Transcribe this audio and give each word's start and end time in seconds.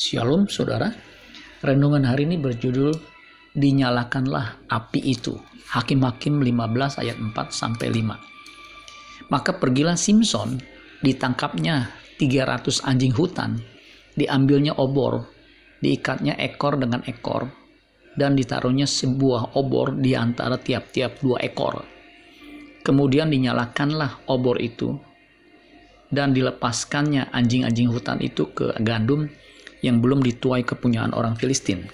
Shalom 0.00 0.48
saudara. 0.48 0.88
Renungan 1.60 2.08
hari 2.08 2.24
ini 2.24 2.40
berjudul 2.40 2.96
Dinyalakanlah 3.52 4.64
api 4.72 4.96
itu. 4.96 5.36
Hakim-hakim 5.76 6.40
15 6.40 7.04
ayat 7.04 7.20
4 7.20 7.36
sampai 7.52 7.92
5. 7.92 9.28
Maka 9.28 9.60
pergilah 9.60 10.00
Simpson, 10.00 10.56
ditangkapnya 11.04 11.92
300 12.16 12.80
anjing 12.88 13.12
hutan, 13.12 13.60
diambilnya 14.16 14.72
obor, 14.80 15.28
diikatnya 15.84 16.32
ekor 16.40 16.80
dengan 16.80 17.04
ekor, 17.04 17.52
dan 18.16 18.32
ditaruhnya 18.32 18.88
sebuah 18.88 19.52
obor 19.60 20.00
di 20.00 20.16
antara 20.16 20.56
tiap-tiap 20.56 21.20
dua 21.20 21.44
ekor. 21.44 21.84
Kemudian 22.80 23.28
dinyalakanlah 23.28 24.32
obor 24.32 24.64
itu 24.64 24.96
dan 26.08 26.32
dilepaskannya 26.32 27.28
anjing-anjing 27.36 27.92
hutan 27.92 28.16
itu 28.24 28.48
ke 28.56 28.80
gandum 28.80 29.28
yang 29.80 30.00
belum 30.00 30.20
dituai 30.24 30.64
kepunyaan 30.64 31.12
orang 31.16 31.36
Filistin. 31.36 31.88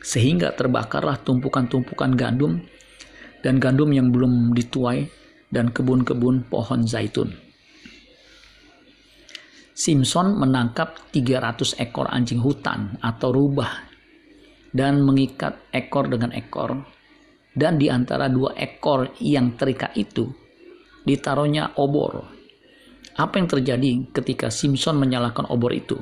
Sehingga 0.00 0.56
terbakarlah 0.56 1.20
tumpukan-tumpukan 1.22 2.16
gandum 2.16 2.62
dan 3.44 3.60
gandum 3.60 3.92
yang 3.92 4.08
belum 4.10 4.56
dituai 4.56 5.06
dan 5.52 5.70
kebun-kebun 5.74 6.48
pohon 6.48 6.86
zaitun. 6.86 7.36
Simpson 9.76 10.36
menangkap 10.36 11.08
300 11.12 11.80
ekor 11.80 12.08
anjing 12.12 12.40
hutan 12.44 13.00
atau 13.00 13.32
rubah 13.32 13.88
dan 14.76 15.00
mengikat 15.00 15.56
ekor 15.72 16.06
dengan 16.08 16.36
ekor 16.36 16.84
dan 17.56 17.80
di 17.80 17.88
antara 17.88 18.28
dua 18.28 18.52
ekor 18.60 19.16
yang 19.24 19.56
terikat 19.56 19.96
itu 19.96 20.28
ditaruhnya 21.08 21.80
obor 21.80 22.40
apa 23.20 23.36
yang 23.36 23.48
terjadi 23.52 23.90
ketika 24.16 24.48
Simpson 24.48 24.96
menyalakan 24.96 25.44
obor 25.52 25.76
itu? 25.76 26.00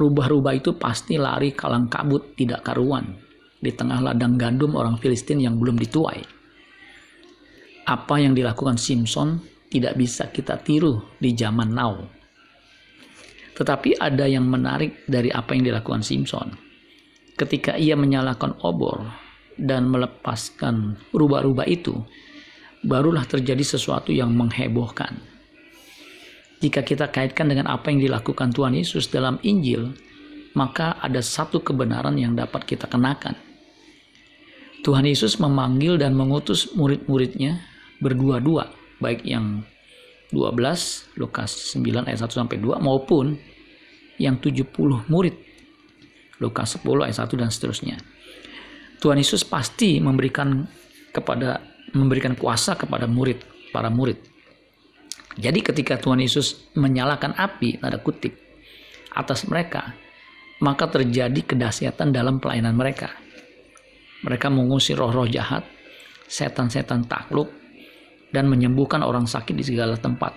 Rubah-rubah 0.00 0.56
itu 0.56 0.80
pasti 0.80 1.20
lari 1.20 1.52
kalang 1.52 1.92
kabut 1.92 2.32
tidak 2.32 2.64
karuan 2.64 3.20
di 3.60 3.68
tengah 3.68 4.00
ladang 4.00 4.40
gandum 4.40 4.72
orang 4.72 4.96
Filistin 4.96 5.44
yang 5.44 5.60
belum 5.60 5.76
dituai. 5.76 6.24
Apa 7.84 8.16
yang 8.16 8.32
dilakukan 8.32 8.80
Simpson 8.80 9.44
tidak 9.68 10.00
bisa 10.00 10.32
kita 10.32 10.56
tiru 10.64 11.04
di 11.20 11.36
zaman 11.36 11.76
now. 11.76 12.00
Tetapi 13.60 14.00
ada 14.00 14.24
yang 14.24 14.48
menarik 14.48 15.04
dari 15.04 15.28
apa 15.28 15.52
yang 15.52 15.68
dilakukan 15.68 16.00
Simpson. 16.00 16.48
Ketika 17.36 17.76
ia 17.76 17.92
menyalakan 17.92 18.56
obor 18.64 19.04
dan 19.60 19.92
melepaskan 19.92 20.96
rubah-rubah 21.12 21.68
itu, 21.68 21.92
barulah 22.80 23.28
terjadi 23.28 23.76
sesuatu 23.76 24.16
yang 24.16 24.32
menghebohkan 24.32 25.39
jika 26.60 26.84
kita 26.84 27.08
kaitkan 27.08 27.48
dengan 27.48 27.72
apa 27.72 27.88
yang 27.88 28.04
dilakukan 28.04 28.52
Tuhan 28.52 28.76
Yesus 28.76 29.08
dalam 29.08 29.40
Injil, 29.40 29.96
maka 30.52 31.00
ada 31.00 31.24
satu 31.24 31.64
kebenaran 31.64 32.20
yang 32.20 32.36
dapat 32.36 32.68
kita 32.68 32.84
kenakan. 32.84 33.32
Tuhan 34.84 35.08
Yesus 35.08 35.40
memanggil 35.40 35.96
dan 35.96 36.12
mengutus 36.12 36.72
murid-muridnya 36.76 37.64
berdua-dua, 38.00 38.72
baik 39.00 39.24
yang 39.24 39.64
12 40.32 41.16
Lukas 41.16 41.74
9 41.74 42.06
ayat 42.06 42.20
1 42.22 42.32
sampai 42.32 42.56
2 42.60 42.80
maupun 42.80 43.36
yang 44.20 44.38
70 44.38 44.72
murid 45.10 45.34
Lukas 46.40 46.76
10 46.80 46.86
ayat 47.04 47.16
1 47.24 47.40
dan 47.40 47.50
seterusnya. 47.52 47.96
Tuhan 49.00 49.16
Yesus 49.16 49.44
pasti 49.48 49.96
memberikan 49.96 50.68
kepada 51.12 51.60
memberikan 51.96 52.36
kuasa 52.38 52.76
kepada 52.78 53.08
murid, 53.08 53.42
para 53.74 53.90
murid 53.90 54.30
jadi 55.38 55.62
ketika 55.62 55.94
Tuhan 56.00 56.18
Yesus 56.18 56.74
menyalakan 56.74 57.38
api, 57.38 57.78
tanda 57.78 58.02
kutip, 58.02 58.34
atas 59.14 59.46
mereka, 59.46 59.94
maka 60.58 60.90
terjadi 60.90 61.40
kedahsyatan 61.46 62.10
dalam 62.10 62.42
pelayanan 62.42 62.74
mereka. 62.74 63.14
Mereka 64.26 64.50
mengusir 64.50 64.98
roh-roh 64.98 65.30
jahat, 65.30 65.62
setan-setan 66.26 67.06
takluk, 67.06 67.48
dan 68.34 68.50
menyembuhkan 68.50 69.06
orang 69.06 69.26
sakit 69.26 69.54
di 69.54 69.62
segala 69.62 69.94
tempat. 69.94 70.34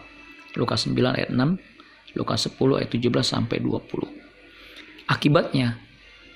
Lukas 0.53 0.85
9 0.85 0.93
ayat 1.17 1.29
6, 1.33 2.17
Lukas 2.17 2.45
10 2.53 2.77
ayat 2.77 2.89
17 2.93 3.25
sampai 3.25 3.57
20. 3.57 5.09
Akibatnya, 5.09 5.81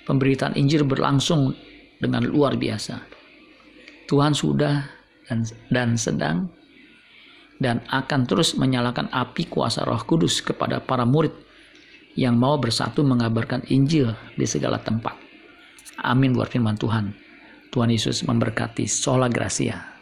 pemberitaan 0.10 0.58
Injil 0.58 0.84
berlangsung 0.84 1.54
dengan 2.02 2.26
luar 2.26 2.58
biasa. 2.58 3.00
Tuhan 4.10 4.34
sudah 4.34 4.84
dan, 5.30 5.46
dan 5.70 5.90
sedang 5.96 6.50
dan 7.58 7.82
akan 7.90 8.30
terus 8.30 8.54
menyalakan 8.54 9.10
api 9.10 9.50
kuasa 9.50 9.82
Roh 9.86 10.02
Kudus 10.06 10.42
kepada 10.46 10.78
para 10.78 11.04
murid 11.06 11.34
yang 12.18 12.38
mau 12.38 12.58
bersatu 12.58 13.06
mengabarkan 13.06 13.66
Injil 13.70 14.14
di 14.38 14.46
segala 14.46 14.82
tempat. 14.82 15.14
Amin 16.02 16.34
buat 16.34 16.50
firman 16.50 16.78
Tuhan. 16.78 17.14
Tuhan 17.74 17.90
Yesus 17.94 18.26
memberkati. 18.26 18.86
Sola 18.90 19.30
Gracia. 19.30 19.97